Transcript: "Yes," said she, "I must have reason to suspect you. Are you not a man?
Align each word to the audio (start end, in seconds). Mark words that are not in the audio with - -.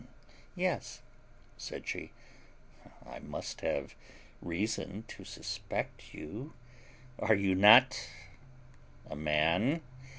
"Yes," 0.55 1.03
said 1.57 1.87
she, 1.87 2.11
"I 3.05 3.19
must 3.19 3.61
have 3.61 3.93
reason 4.41 5.03
to 5.09 5.23
suspect 5.23 6.11
you. 6.11 6.53
Are 7.19 7.35
you 7.35 7.53
not 7.53 8.09
a 9.07 9.15
man? 9.15 9.81